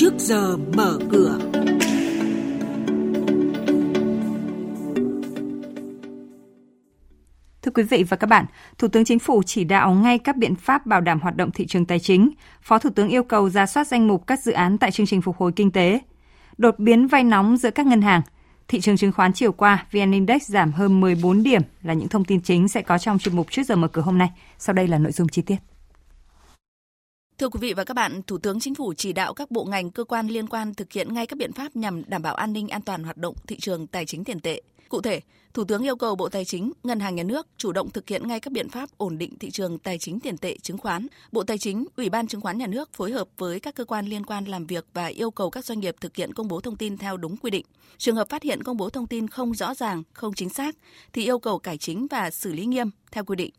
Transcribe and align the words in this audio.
trước 0.00 0.14
giờ 0.18 0.56
mở 0.56 0.98
cửa. 1.10 1.38
Thưa 7.62 7.72
quý 7.74 7.82
vị 7.82 8.04
và 8.08 8.16
các 8.16 8.26
bạn, 8.26 8.44
Thủ 8.78 8.88
tướng 8.88 9.04
Chính 9.04 9.18
phủ 9.18 9.42
chỉ 9.42 9.64
đạo 9.64 9.94
ngay 9.94 10.18
các 10.18 10.36
biện 10.36 10.54
pháp 10.54 10.86
bảo 10.86 11.00
đảm 11.00 11.20
hoạt 11.20 11.36
động 11.36 11.50
thị 11.50 11.66
trường 11.66 11.84
tài 11.84 11.98
chính. 11.98 12.30
Phó 12.62 12.78
Thủ 12.78 12.90
tướng 12.90 13.08
yêu 13.08 13.22
cầu 13.22 13.50
ra 13.50 13.66
soát 13.66 13.86
danh 13.86 14.08
mục 14.08 14.26
các 14.26 14.40
dự 14.40 14.52
án 14.52 14.78
tại 14.78 14.90
chương 14.90 15.06
trình 15.06 15.22
phục 15.22 15.36
hồi 15.36 15.52
kinh 15.56 15.70
tế. 15.70 16.00
Đột 16.58 16.78
biến 16.78 17.06
vay 17.06 17.24
nóng 17.24 17.56
giữa 17.56 17.70
các 17.70 17.86
ngân 17.86 18.02
hàng. 18.02 18.22
Thị 18.68 18.80
trường 18.80 18.96
chứng 18.96 19.12
khoán 19.12 19.32
chiều 19.32 19.52
qua, 19.52 19.86
VN 19.92 20.12
Index 20.12 20.42
giảm 20.42 20.72
hơn 20.72 21.00
14 21.00 21.42
điểm 21.42 21.62
là 21.82 21.94
những 21.94 22.08
thông 22.08 22.24
tin 22.24 22.40
chính 22.40 22.68
sẽ 22.68 22.82
có 22.82 22.98
trong 22.98 23.18
chuyên 23.18 23.36
mục 23.36 23.46
trước 23.50 23.62
giờ 23.62 23.76
mở 23.76 23.88
cửa 23.88 24.02
hôm 24.02 24.18
nay. 24.18 24.30
Sau 24.58 24.74
đây 24.74 24.88
là 24.88 24.98
nội 24.98 25.12
dung 25.12 25.28
chi 25.28 25.42
tiết. 25.42 25.56
Thưa 27.38 27.48
quý 27.48 27.58
vị 27.60 27.72
và 27.72 27.84
các 27.84 27.94
bạn, 27.94 28.22
Thủ 28.26 28.38
tướng 28.38 28.60
Chính 28.60 28.74
phủ 28.74 28.94
chỉ 28.96 29.12
đạo 29.12 29.34
các 29.34 29.50
bộ 29.50 29.64
ngành 29.64 29.90
cơ 29.90 30.04
quan 30.04 30.28
liên 30.28 30.46
quan 30.46 30.74
thực 30.74 30.92
hiện 30.92 31.14
ngay 31.14 31.26
các 31.26 31.38
biện 31.38 31.52
pháp 31.52 31.76
nhằm 31.76 32.02
đảm 32.06 32.22
bảo 32.22 32.34
an 32.34 32.52
ninh 32.52 32.68
an 32.68 32.82
toàn 32.82 33.04
hoạt 33.04 33.16
động 33.16 33.34
thị 33.46 33.56
trường 33.60 33.86
tài 33.86 34.06
chính 34.06 34.24
tiền 34.24 34.40
tệ. 34.40 34.62
Cụ 34.88 35.00
thể, 35.00 35.20
Thủ 35.54 35.64
tướng 35.64 35.82
yêu 35.82 35.96
cầu 35.96 36.16
Bộ 36.16 36.28
Tài 36.28 36.44
chính, 36.44 36.72
Ngân 36.82 37.00
hàng 37.00 37.14
Nhà 37.14 37.22
nước 37.22 37.46
chủ 37.56 37.72
động 37.72 37.90
thực 37.90 38.08
hiện 38.08 38.28
ngay 38.28 38.40
các 38.40 38.52
biện 38.52 38.68
pháp 38.68 38.90
ổn 38.96 39.18
định 39.18 39.38
thị 39.38 39.50
trường 39.50 39.78
tài 39.78 39.98
chính 39.98 40.20
tiền 40.20 40.36
tệ 40.36 40.56
chứng 40.62 40.78
khoán. 40.78 41.06
Bộ 41.32 41.42
Tài 41.42 41.58
chính, 41.58 41.84
Ủy 41.96 42.10
ban 42.10 42.26
Chứng 42.26 42.40
khoán 42.40 42.58
Nhà 42.58 42.66
nước 42.66 42.92
phối 42.92 43.12
hợp 43.12 43.28
với 43.36 43.60
các 43.60 43.74
cơ 43.74 43.84
quan 43.84 44.06
liên 44.06 44.26
quan 44.26 44.44
làm 44.44 44.66
việc 44.66 44.86
và 44.94 45.06
yêu 45.06 45.30
cầu 45.30 45.50
các 45.50 45.64
doanh 45.64 45.80
nghiệp 45.80 45.96
thực 46.00 46.16
hiện 46.16 46.34
công 46.34 46.48
bố 46.48 46.60
thông 46.60 46.76
tin 46.76 46.96
theo 46.96 47.16
đúng 47.16 47.36
quy 47.36 47.50
định. 47.50 47.66
Trường 47.98 48.16
hợp 48.16 48.28
phát 48.28 48.42
hiện 48.42 48.62
công 48.62 48.76
bố 48.76 48.90
thông 48.90 49.06
tin 49.06 49.28
không 49.28 49.54
rõ 49.54 49.74
ràng, 49.74 50.02
không 50.12 50.34
chính 50.34 50.48
xác 50.48 50.76
thì 51.12 51.24
yêu 51.24 51.38
cầu 51.38 51.58
cải 51.58 51.78
chính 51.78 52.06
và 52.10 52.30
xử 52.30 52.52
lý 52.52 52.66
nghiêm 52.66 52.90
theo 53.12 53.24
quy 53.24 53.36
định. 53.36 53.50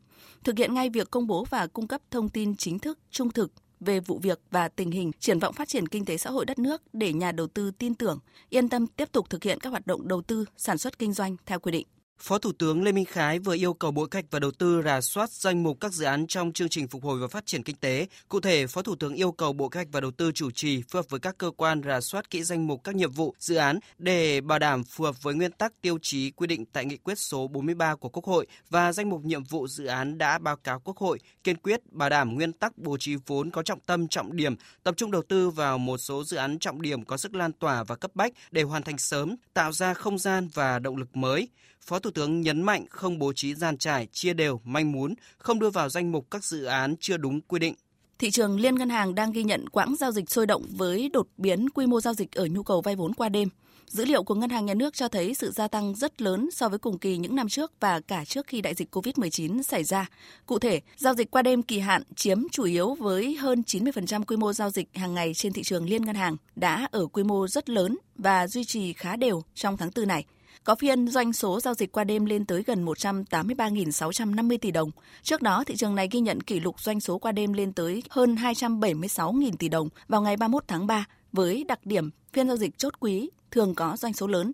Thực 0.43 0.57
hiện 0.57 0.73
ngay 0.73 0.89
việc 0.89 1.11
công 1.11 1.27
bố 1.27 1.45
và 1.49 1.67
cung 1.67 1.87
cấp 1.87 2.01
thông 2.11 2.29
tin 2.29 2.55
chính 2.55 2.79
thức, 2.79 2.99
trung 3.11 3.31
thực, 3.31 3.51
về 3.79 3.99
vụ 3.99 4.19
việc 4.19 4.41
và 4.51 4.67
tình 4.67 4.91
hình 4.91 5.11
triển 5.19 5.39
vọng 5.39 5.53
phát 5.53 5.67
triển 5.67 5.87
kinh 5.87 6.05
tế 6.05 6.17
xã 6.17 6.29
hội 6.29 6.45
đất 6.45 6.59
nước 6.59 6.81
để 6.93 7.13
nhà 7.13 7.31
đầu 7.31 7.47
tư 7.47 7.71
tin 7.71 7.95
tưởng, 7.95 8.19
yên 8.49 8.69
tâm 8.69 8.87
tiếp 8.87 9.11
tục 9.11 9.29
thực 9.29 9.43
hiện 9.43 9.59
các 9.59 9.69
hoạt 9.69 9.87
động 9.87 10.07
đầu 10.07 10.21
tư, 10.21 10.45
sản 10.57 10.77
xuất 10.77 10.99
kinh 10.99 11.13
doanh 11.13 11.35
theo 11.45 11.59
quy 11.59 11.71
định. 11.71 11.87
Phó 12.21 12.37
Thủ 12.37 12.51
tướng 12.51 12.83
Lê 12.83 12.91
Minh 12.91 13.05
Khái 13.05 13.39
vừa 13.39 13.55
yêu 13.55 13.73
cầu 13.73 13.91
Bộ 13.91 14.05
Cách 14.05 14.25
và 14.31 14.39
Đầu 14.39 14.51
tư 14.51 14.81
rà 14.85 15.01
soát 15.01 15.31
danh 15.31 15.63
mục 15.63 15.77
các 15.79 15.93
dự 15.93 16.05
án 16.05 16.27
trong 16.27 16.53
chương 16.53 16.69
trình 16.69 16.87
phục 16.87 17.03
hồi 17.03 17.19
và 17.19 17.27
phát 17.27 17.45
triển 17.45 17.63
kinh 17.63 17.75
tế. 17.75 18.07
Cụ 18.29 18.39
thể, 18.39 18.67
Phó 18.67 18.81
Thủ 18.81 18.95
tướng 18.95 19.13
yêu 19.13 19.31
cầu 19.31 19.53
Bộ 19.53 19.69
Cách 19.69 19.87
và 19.91 19.99
Đầu 19.99 20.11
tư 20.11 20.31
chủ 20.31 20.51
trì 20.51 20.81
phối 20.89 20.99
hợp 20.99 21.09
với 21.09 21.19
các 21.19 21.37
cơ 21.37 21.51
quan 21.57 21.81
rà 21.83 22.01
soát 22.01 22.29
kỹ 22.29 22.43
danh 22.43 22.67
mục 22.67 22.83
các 22.83 22.95
nhiệm 22.95 23.11
vụ, 23.11 23.35
dự 23.39 23.55
án 23.55 23.79
để 23.97 24.41
bảo 24.41 24.59
đảm 24.59 24.83
phù 24.83 25.03
hợp 25.03 25.23
với 25.23 25.33
nguyên 25.33 25.51
tắc 25.51 25.81
tiêu 25.81 25.97
chí 26.01 26.31
quy 26.31 26.47
định 26.47 26.65
tại 26.65 26.85
nghị 26.85 26.97
quyết 26.97 27.19
số 27.19 27.47
43 27.47 27.95
của 27.95 28.09
Quốc 28.09 28.25
hội 28.25 28.47
và 28.69 28.93
danh 28.93 29.09
mục 29.09 29.21
nhiệm 29.23 29.43
vụ 29.43 29.67
dự 29.67 29.85
án 29.85 30.17
đã 30.17 30.39
báo 30.39 30.55
cáo 30.55 30.79
Quốc 30.79 30.97
hội, 30.97 31.19
kiên 31.43 31.57
quyết 31.57 31.79
bảo 31.91 32.09
đảm 32.09 32.35
nguyên 32.35 32.53
tắc 32.53 32.77
bố 32.77 32.97
trí 32.97 33.15
vốn 33.25 33.51
có 33.51 33.63
trọng 33.63 33.79
tâm 33.79 34.07
trọng 34.07 34.35
điểm, 34.35 34.55
tập 34.83 34.93
trung 34.97 35.11
đầu 35.11 35.21
tư 35.21 35.49
vào 35.49 35.77
một 35.77 35.97
số 35.97 36.23
dự 36.23 36.37
án 36.37 36.59
trọng 36.59 36.81
điểm 36.81 37.05
có 37.05 37.17
sức 37.17 37.35
lan 37.35 37.53
tỏa 37.53 37.83
và 37.83 37.95
cấp 37.95 38.11
bách 38.13 38.33
để 38.51 38.63
hoàn 38.63 38.83
thành 38.83 38.97
sớm, 38.97 39.35
tạo 39.53 39.71
ra 39.71 39.93
không 39.93 40.17
gian 40.17 40.49
và 40.53 40.79
động 40.79 40.97
lực 40.97 41.17
mới 41.17 41.47
Phó 41.81 41.99
Thủ 41.99 42.08
Thủ 42.09 42.13
tướng 42.13 42.41
nhấn 42.41 42.61
mạnh 42.61 42.85
không 42.89 43.19
bố 43.19 43.33
trí 43.33 43.55
gian 43.55 43.77
trải, 43.77 44.07
chia 44.11 44.33
đều, 44.33 44.61
manh 44.63 44.91
mún, 44.91 45.13
không 45.37 45.59
đưa 45.59 45.69
vào 45.69 45.89
danh 45.89 46.11
mục 46.11 46.31
các 46.31 46.43
dự 46.43 46.63
án 46.63 46.95
chưa 46.99 47.17
đúng 47.17 47.41
quy 47.41 47.59
định. 47.59 47.75
Thị 48.19 48.31
trường 48.31 48.59
liên 48.59 48.75
ngân 48.75 48.89
hàng 48.89 49.15
đang 49.15 49.31
ghi 49.31 49.43
nhận 49.43 49.69
quãng 49.69 49.95
giao 49.95 50.11
dịch 50.11 50.31
sôi 50.31 50.45
động 50.45 50.65
với 50.69 51.09
đột 51.13 51.27
biến 51.37 51.69
quy 51.69 51.85
mô 51.85 52.01
giao 52.01 52.13
dịch 52.13 52.31
ở 52.31 52.45
nhu 52.45 52.63
cầu 52.63 52.81
vay 52.81 52.95
vốn 52.95 53.13
qua 53.13 53.29
đêm. 53.29 53.49
Dữ 53.87 54.05
liệu 54.05 54.23
của 54.23 54.35
Ngân 54.35 54.49
hàng 54.49 54.65
Nhà 54.65 54.73
nước 54.73 54.93
cho 54.93 55.07
thấy 55.07 55.33
sự 55.33 55.51
gia 55.51 55.67
tăng 55.67 55.95
rất 55.95 56.21
lớn 56.21 56.49
so 56.53 56.69
với 56.69 56.79
cùng 56.79 56.97
kỳ 56.97 57.17
những 57.17 57.35
năm 57.35 57.49
trước 57.49 57.71
và 57.79 57.99
cả 57.99 58.25
trước 58.25 58.47
khi 58.47 58.61
đại 58.61 58.73
dịch 58.73 58.95
COVID-19 58.95 59.63
xảy 59.63 59.83
ra. 59.83 60.09
Cụ 60.45 60.59
thể, 60.59 60.81
giao 60.97 61.13
dịch 61.13 61.31
qua 61.31 61.41
đêm 61.41 61.63
kỳ 61.63 61.79
hạn 61.79 62.03
chiếm 62.15 62.41
chủ 62.51 62.63
yếu 62.63 62.95
với 62.95 63.35
hơn 63.35 63.63
90% 63.67 64.23
quy 64.23 64.37
mô 64.37 64.53
giao 64.53 64.69
dịch 64.69 64.87
hàng 64.93 65.13
ngày 65.13 65.33
trên 65.33 65.53
thị 65.53 65.63
trường 65.63 65.89
liên 65.89 66.05
ngân 66.05 66.15
hàng 66.15 66.37
đã 66.55 66.87
ở 66.91 67.05
quy 67.05 67.23
mô 67.23 67.47
rất 67.47 67.69
lớn 67.69 67.97
và 68.15 68.47
duy 68.47 68.63
trì 68.63 68.93
khá 68.93 69.15
đều 69.15 69.43
trong 69.55 69.77
tháng 69.77 69.89
4 69.95 70.07
này. 70.07 70.25
Có 70.63 70.75
phiên 70.75 71.07
doanh 71.07 71.33
số 71.33 71.59
giao 71.59 71.73
dịch 71.73 71.91
qua 71.91 72.03
đêm 72.03 72.25
lên 72.25 72.45
tới 72.45 72.63
gần 72.63 72.85
183.650 72.85 74.57
tỷ 74.57 74.71
đồng. 74.71 74.91
Trước 75.23 75.41
đó, 75.41 75.63
thị 75.63 75.75
trường 75.75 75.95
này 75.95 76.07
ghi 76.11 76.19
nhận 76.19 76.41
kỷ 76.41 76.59
lục 76.59 76.79
doanh 76.79 76.99
số 76.99 77.17
qua 77.17 77.31
đêm 77.31 77.53
lên 77.53 77.73
tới 77.73 78.03
hơn 78.09 78.35
276.000 78.35 79.51
tỷ 79.59 79.69
đồng 79.69 79.89
vào 80.07 80.21
ngày 80.21 80.37
31 80.37 80.63
tháng 80.67 80.87
3 80.87 81.05
với 81.31 81.63
đặc 81.67 81.85
điểm 81.85 82.09
phiên 82.33 82.47
giao 82.47 82.57
dịch 82.57 82.77
chốt 82.77 82.93
quý 82.99 83.29
thường 83.51 83.75
có 83.75 83.97
doanh 83.97 84.13
số 84.13 84.27
lớn. 84.27 84.51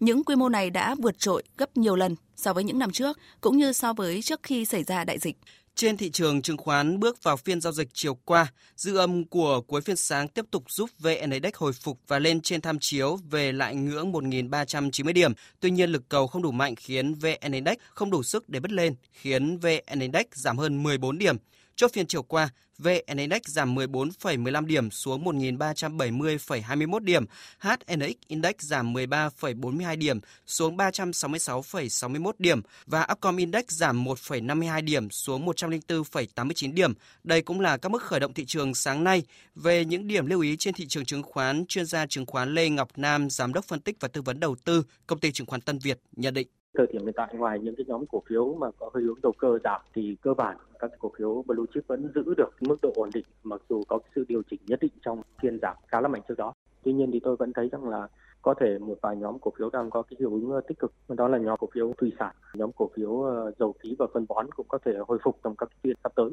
Những 0.00 0.24
quy 0.24 0.36
mô 0.36 0.48
này 0.48 0.70
đã 0.70 0.94
vượt 0.98 1.18
trội 1.18 1.42
gấp 1.58 1.76
nhiều 1.76 1.96
lần 1.96 2.16
so 2.36 2.52
với 2.52 2.64
những 2.64 2.78
năm 2.78 2.90
trước, 2.90 3.18
cũng 3.40 3.56
như 3.56 3.72
so 3.72 3.92
với 3.92 4.22
trước 4.22 4.40
khi 4.42 4.64
xảy 4.64 4.84
ra 4.84 5.04
đại 5.04 5.18
dịch. 5.18 5.36
Trên 5.76 5.96
thị 5.96 6.10
trường 6.10 6.42
chứng 6.42 6.56
khoán 6.56 7.00
bước 7.00 7.22
vào 7.22 7.36
phiên 7.36 7.60
giao 7.60 7.72
dịch 7.72 7.88
chiều 7.92 8.14
qua, 8.14 8.52
dư 8.76 8.96
âm 8.96 9.24
của 9.24 9.60
cuối 9.60 9.80
phiên 9.80 9.96
sáng 9.96 10.28
tiếp 10.28 10.44
tục 10.50 10.64
giúp 10.68 10.90
VN 10.98 11.30
Index 11.30 11.54
hồi 11.54 11.72
phục 11.72 11.98
và 12.08 12.18
lên 12.18 12.40
trên 12.40 12.60
tham 12.60 12.78
chiếu 12.80 13.18
về 13.30 13.52
lại 13.52 13.74
ngưỡng 13.74 14.12
1.390 14.12 15.12
điểm. 15.12 15.32
Tuy 15.60 15.70
nhiên 15.70 15.90
lực 15.90 16.08
cầu 16.08 16.26
không 16.26 16.42
đủ 16.42 16.50
mạnh 16.50 16.74
khiến 16.76 17.14
VN 17.14 17.52
Index 17.52 17.76
không 17.94 18.10
đủ 18.10 18.22
sức 18.22 18.48
để 18.48 18.60
bứt 18.60 18.72
lên, 18.72 18.94
khiến 19.12 19.58
VN 19.58 20.00
Index 20.00 20.26
giảm 20.32 20.58
hơn 20.58 20.82
14 20.82 21.18
điểm. 21.18 21.36
Chốt 21.76 21.92
phiên 21.92 22.06
chiều 22.06 22.22
qua, 22.22 22.48
VN 22.78 23.16
Index 23.16 23.42
giảm 23.46 23.74
14,15 23.74 24.66
điểm 24.66 24.90
xuống 24.90 25.24
1.370,21 25.24 26.98
điểm, 26.98 27.24
HNX 27.58 28.14
Index 28.26 28.54
giảm 28.58 28.92
13,42 28.92 29.98
điểm 29.98 30.20
xuống 30.46 30.76
366,61 30.76 32.32
điểm 32.38 32.62
và 32.86 33.06
Upcom 33.12 33.36
Index 33.36 33.64
giảm 33.68 34.04
1,52 34.04 34.84
điểm 34.84 35.10
xuống 35.10 35.46
104,89 35.46 36.74
điểm. 36.74 36.92
Đây 37.24 37.42
cũng 37.42 37.60
là 37.60 37.76
các 37.76 37.88
mức 37.88 38.02
khởi 38.02 38.20
động 38.20 38.34
thị 38.34 38.44
trường 38.44 38.74
sáng 38.74 39.04
nay. 39.04 39.22
Về 39.54 39.84
những 39.84 40.06
điểm 40.06 40.26
lưu 40.26 40.40
ý 40.40 40.56
trên 40.56 40.74
thị 40.74 40.86
trường 40.88 41.04
chứng 41.04 41.22
khoán, 41.22 41.66
chuyên 41.66 41.86
gia 41.86 42.06
chứng 42.06 42.26
khoán 42.26 42.54
Lê 42.54 42.68
Ngọc 42.68 42.88
Nam, 42.96 43.30
giám 43.30 43.52
đốc 43.52 43.64
phân 43.64 43.80
tích 43.80 43.96
và 44.00 44.08
tư 44.08 44.22
vấn 44.22 44.40
đầu 44.40 44.56
tư, 44.64 44.82
công 45.06 45.20
ty 45.20 45.32
chứng 45.32 45.46
khoán 45.46 45.60
Tân 45.60 45.78
Việt 45.78 46.00
nhận 46.12 46.34
định 46.34 46.48
thời 46.74 46.86
điểm 46.92 47.02
hiện 47.04 47.14
tại 47.16 47.34
ngoài 47.34 47.58
những 47.58 47.76
cái 47.76 47.84
nhóm 47.88 48.06
cổ 48.06 48.22
phiếu 48.28 48.54
mà 48.54 48.66
có 48.78 48.90
hơi 48.94 49.02
hướng 49.02 49.18
đầu 49.22 49.32
cơ 49.38 49.58
giảm 49.64 49.80
thì 49.94 50.16
cơ 50.22 50.34
bản 50.34 50.56
các 50.78 50.90
cổ 50.98 51.10
phiếu 51.18 51.44
blue 51.46 51.64
chip 51.74 51.86
vẫn 51.86 52.10
giữ 52.14 52.34
được 52.36 52.50
mức 52.60 52.76
độ 52.82 52.92
ổn 52.94 53.10
định 53.14 53.24
mặc 53.42 53.60
dù 53.68 53.82
có 53.88 53.98
sự 54.14 54.24
điều 54.28 54.42
chỉnh 54.50 54.60
nhất 54.66 54.78
định 54.80 54.92
trong 55.04 55.22
phiên 55.42 55.58
giảm 55.62 55.76
khá 55.88 56.00
là 56.00 56.08
mạnh 56.08 56.22
trước 56.28 56.38
đó. 56.38 56.52
Tuy 56.82 56.92
nhiên 56.92 57.10
thì 57.12 57.20
tôi 57.20 57.36
vẫn 57.36 57.52
thấy 57.52 57.68
rằng 57.72 57.88
là 57.88 58.08
có 58.42 58.54
thể 58.60 58.78
một 58.78 58.98
vài 59.02 59.16
nhóm 59.16 59.38
cổ 59.38 59.52
phiếu 59.58 59.70
đang 59.70 59.90
có 59.90 60.02
cái 60.02 60.16
hiệu 60.20 60.30
ứng 60.30 60.50
ờ, 60.50 60.60
tích 60.68 60.78
cực 60.78 60.92
đó 61.08 61.28
là 61.28 61.38
nhóm 61.38 61.58
cổ 61.58 61.68
phiếu 61.74 61.92
thủy 61.98 62.12
sản, 62.18 62.34
nhóm 62.54 62.70
cổ 62.76 62.90
phiếu 62.96 63.22
ờ, 63.22 63.52
dầu 63.58 63.74
khí 63.82 63.96
và 63.98 64.06
phân 64.14 64.26
bón 64.28 64.46
cũng 64.56 64.66
có 64.68 64.78
thể 64.84 64.92
hồi 65.08 65.18
phục 65.24 65.38
trong 65.44 65.56
các 65.56 65.68
phiên 65.82 65.96
sắp 66.04 66.12
tới. 66.14 66.30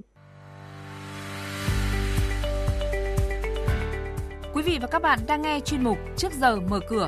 Quý 4.53 4.61
vị 4.65 4.77
và 4.81 4.87
các 4.91 5.01
bạn 5.01 5.19
đang 5.27 5.41
nghe 5.41 5.59
chuyên 5.59 5.83
mục 5.83 5.97
Trước 6.17 6.31
giờ 6.31 6.55
mở 6.69 6.79
cửa 6.89 7.07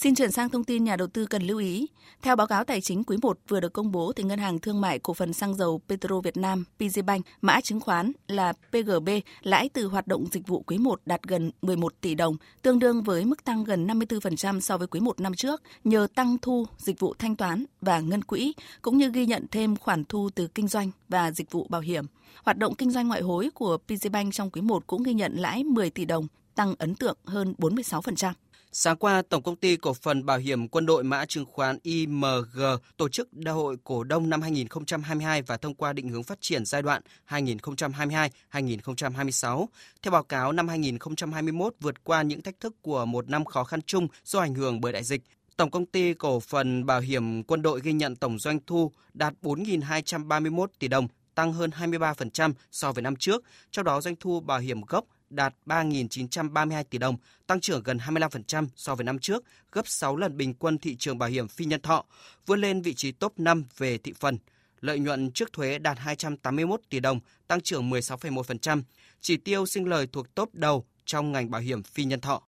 Xin 0.00 0.14
chuyển 0.14 0.32
sang 0.32 0.48
thông 0.48 0.64
tin 0.64 0.84
nhà 0.84 0.96
đầu 0.96 1.08
tư 1.08 1.26
cần 1.26 1.42
lưu 1.42 1.58
ý. 1.58 1.86
Theo 2.22 2.36
báo 2.36 2.46
cáo 2.46 2.64
tài 2.64 2.80
chính 2.80 3.04
quý 3.04 3.16
1 3.22 3.38
vừa 3.48 3.60
được 3.60 3.72
công 3.72 3.92
bố 3.92 4.12
thì 4.12 4.24
Ngân 4.24 4.38
hàng 4.38 4.58
Thương 4.58 4.80
mại 4.80 4.98
Cổ 4.98 5.14
phần 5.14 5.32
Xăng 5.32 5.54
dầu 5.54 5.80
Petro 5.88 6.20
Việt 6.20 6.36
Nam 6.36 6.64
PGBank 6.76 7.26
mã 7.40 7.60
chứng 7.60 7.80
khoán 7.80 8.12
là 8.28 8.52
PGB 8.52 9.08
lãi 9.42 9.68
từ 9.68 9.86
hoạt 9.86 10.06
động 10.06 10.26
dịch 10.32 10.46
vụ 10.46 10.62
quý 10.66 10.78
1 10.78 11.00
đạt 11.06 11.22
gần 11.22 11.50
11 11.62 11.92
tỷ 12.00 12.14
đồng, 12.14 12.36
tương 12.62 12.78
đương 12.78 13.02
với 13.02 13.24
mức 13.24 13.44
tăng 13.44 13.64
gần 13.64 13.86
54% 13.86 14.60
so 14.60 14.78
với 14.78 14.86
quý 14.86 15.00
1 15.00 15.20
năm 15.20 15.34
trước 15.34 15.62
nhờ 15.84 16.06
tăng 16.14 16.36
thu 16.42 16.66
dịch 16.76 17.00
vụ 17.00 17.14
thanh 17.18 17.36
toán 17.36 17.64
và 17.80 18.00
ngân 18.00 18.24
quỹ 18.24 18.54
cũng 18.82 18.98
như 18.98 19.10
ghi 19.10 19.26
nhận 19.26 19.46
thêm 19.50 19.76
khoản 19.76 20.04
thu 20.04 20.30
từ 20.34 20.46
kinh 20.46 20.68
doanh 20.68 20.90
và 21.08 21.30
dịch 21.30 21.50
vụ 21.50 21.66
bảo 21.68 21.80
hiểm. 21.80 22.04
Hoạt 22.44 22.58
động 22.58 22.74
kinh 22.74 22.90
doanh 22.90 23.08
ngoại 23.08 23.20
hối 23.20 23.50
của 23.54 23.78
PGBank 23.78 24.34
trong 24.34 24.50
quý 24.50 24.60
1 24.60 24.86
cũng 24.86 25.02
ghi 25.02 25.14
nhận 25.14 25.36
lãi 25.36 25.64
10 25.64 25.90
tỷ 25.90 26.04
đồng, 26.04 26.26
tăng 26.54 26.74
ấn 26.78 26.94
tượng 26.94 27.16
hơn 27.24 27.54
46%. 27.58 28.32
Sáng 28.72 28.96
qua, 28.96 29.22
Tổng 29.28 29.42
công 29.42 29.56
ty 29.56 29.76
Cổ 29.76 29.94
phần 29.94 30.26
Bảo 30.26 30.38
hiểm 30.38 30.68
Quân 30.68 30.86
đội 30.86 31.04
mã 31.04 31.26
chứng 31.26 31.44
khoán 31.44 31.78
IMG 31.82 32.60
tổ 32.96 33.08
chức 33.08 33.32
đại 33.32 33.54
hội 33.54 33.76
cổ 33.84 34.04
đông 34.04 34.30
năm 34.30 34.42
2022 34.42 35.42
và 35.42 35.56
thông 35.56 35.74
qua 35.74 35.92
định 35.92 36.08
hướng 36.08 36.22
phát 36.22 36.40
triển 36.40 36.64
giai 36.64 36.82
đoạn 36.82 37.02
2022-2026. 37.28 39.66
Theo 40.02 40.12
báo 40.12 40.22
cáo, 40.22 40.52
năm 40.52 40.68
2021 40.68 41.74
vượt 41.80 42.04
qua 42.04 42.22
những 42.22 42.42
thách 42.42 42.60
thức 42.60 42.74
của 42.82 43.04
một 43.04 43.28
năm 43.28 43.44
khó 43.44 43.64
khăn 43.64 43.82
chung 43.82 44.08
do 44.24 44.40
ảnh 44.40 44.54
hưởng 44.54 44.80
bởi 44.80 44.92
đại 44.92 45.04
dịch. 45.04 45.22
Tổng 45.56 45.70
công 45.70 45.86
ty 45.86 46.14
Cổ 46.14 46.40
phần 46.40 46.86
Bảo 46.86 47.00
hiểm 47.00 47.42
Quân 47.42 47.62
đội 47.62 47.80
ghi 47.80 47.92
nhận 47.92 48.16
tổng 48.16 48.38
doanh 48.38 48.58
thu 48.66 48.92
đạt 49.14 49.34
4.231 49.42 50.66
tỷ 50.78 50.88
đồng, 50.88 51.08
tăng 51.34 51.52
hơn 51.52 51.70
23% 51.70 52.52
so 52.70 52.92
với 52.92 53.02
năm 53.02 53.16
trước, 53.16 53.44
trong 53.70 53.84
đó 53.84 54.00
doanh 54.00 54.16
thu 54.20 54.40
bảo 54.40 54.58
hiểm 54.58 54.80
gốc 54.80 55.04
đạt 55.30 55.54
3.932 55.66 56.84
tỷ 56.84 56.98
đồng, 56.98 57.16
tăng 57.46 57.60
trưởng 57.60 57.82
gần 57.82 57.98
25% 57.98 58.66
so 58.76 58.94
với 58.94 59.04
năm 59.04 59.18
trước, 59.18 59.44
gấp 59.72 59.88
6 59.88 60.16
lần 60.16 60.36
bình 60.36 60.54
quân 60.54 60.78
thị 60.78 60.96
trường 60.98 61.18
bảo 61.18 61.28
hiểm 61.28 61.48
phi 61.48 61.64
nhân 61.64 61.80
thọ, 61.80 62.04
vươn 62.46 62.60
lên 62.60 62.82
vị 62.82 62.94
trí 62.94 63.12
top 63.12 63.38
5 63.38 63.64
về 63.78 63.98
thị 63.98 64.12
phần. 64.20 64.38
Lợi 64.80 64.98
nhuận 64.98 65.30
trước 65.32 65.52
thuế 65.52 65.78
đạt 65.78 65.98
281 65.98 66.80
tỷ 66.90 67.00
đồng, 67.00 67.20
tăng 67.46 67.60
trưởng 67.60 67.90
16,1%. 67.90 68.82
Chỉ 69.20 69.36
tiêu 69.36 69.66
sinh 69.66 69.88
lời 69.88 70.06
thuộc 70.12 70.34
top 70.34 70.54
đầu 70.54 70.84
trong 71.04 71.32
ngành 71.32 71.50
bảo 71.50 71.60
hiểm 71.60 71.82
phi 71.82 72.04
nhân 72.04 72.20
thọ. 72.20 72.42